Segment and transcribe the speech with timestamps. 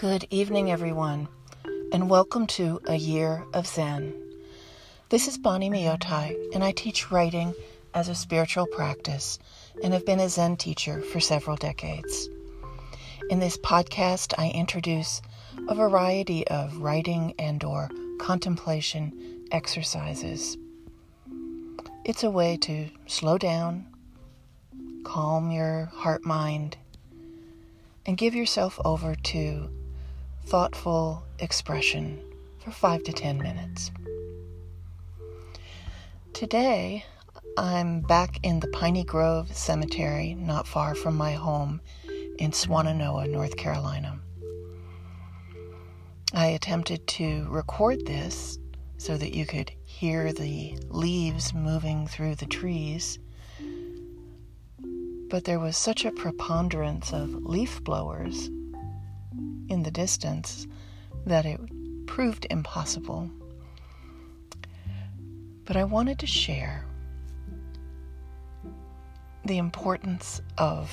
[0.00, 1.26] Good evening, everyone,
[1.92, 4.14] and welcome to A Year of Zen.
[5.08, 7.52] This is Bonnie Myotai, and I teach writing
[7.94, 9.40] as a spiritual practice
[9.82, 12.28] and have been a Zen teacher for several decades.
[13.28, 15.20] In this podcast, I introduce
[15.68, 20.56] a variety of writing and or contemplation exercises.
[22.04, 23.88] It's a way to slow down,
[25.02, 26.76] calm your heart mind,
[28.06, 29.70] and give yourself over to
[30.48, 32.18] thoughtful expression
[32.58, 33.90] for five to ten minutes.
[36.32, 37.04] Today,
[37.58, 41.82] I'm back in the Piney Grove Cemetery, not far from my home
[42.38, 44.20] in Swannanoa, North Carolina.
[46.32, 48.58] I attempted to record this
[48.96, 53.18] so that you could hear the leaves moving through the trees,
[55.28, 58.48] but there was such a preponderance of leaf blowers
[59.68, 60.66] in the distance
[61.26, 61.60] that it
[62.06, 63.30] proved impossible.
[65.64, 66.84] But I wanted to share
[69.44, 70.92] the importance of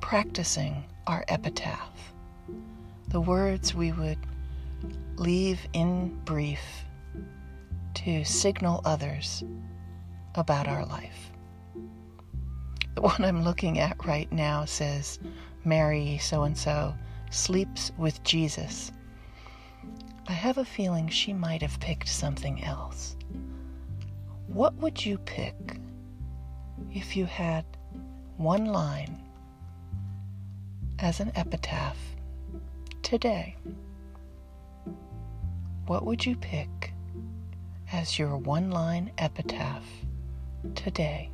[0.00, 2.12] practicing our epitaph,
[3.08, 4.18] the words we would
[5.16, 6.60] leave in brief
[7.94, 9.44] to signal others
[10.34, 11.30] about our life.
[12.94, 15.18] The one I'm looking at right now says,
[15.64, 16.94] Mary so and so
[17.32, 18.92] sleeps with Jesus.
[20.28, 23.16] I have a feeling she might have picked something else.
[24.46, 25.78] What would you pick
[26.92, 27.64] if you had
[28.36, 29.18] one line
[30.98, 31.96] as an epitaph
[33.02, 33.56] today?
[35.86, 36.92] What would you pick
[37.92, 39.84] as your one line epitaph
[40.74, 41.30] today?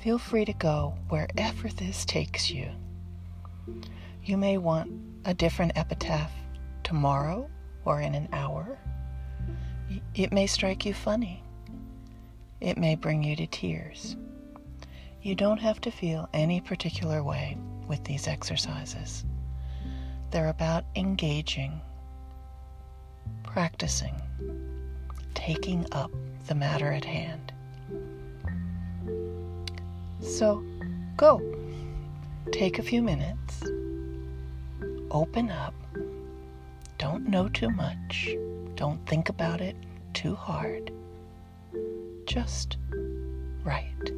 [0.00, 2.68] Feel free to go wherever this takes you.
[4.24, 4.90] You may want
[5.24, 6.32] a different epitaph
[6.82, 7.48] tomorrow
[7.84, 8.78] or in an hour.
[10.14, 11.42] It may strike you funny.
[12.60, 14.16] It may bring you to tears.
[15.22, 17.56] You don't have to feel any particular way
[17.86, 19.24] with these exercises.
[20.30, 21.80] They're about engaging,
[23.42, 24.14] practicing,
[25.34, 26.10] taking up
[26.46, 27.52] the matter at hand.
[30.20, 30.64] So
[31.16, 31.40] go.
[32.52, 33.64] Take a few minutes.
[35.10, 35.74] Open up.
[36.96, 38.34] Don't know too much.
[38.76, 39.76] Don't think about it
[40.14, 40.92] too hard.
[42.26, 42.78] Just
[43.64, 44.15] write.